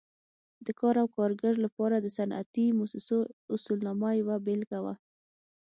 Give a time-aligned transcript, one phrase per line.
[0.65, 3.19] د کار او کارګر لپاره د صنعتي مؤسسو
[3.55, 4.93] اصولنامه یوه بېلګه وه.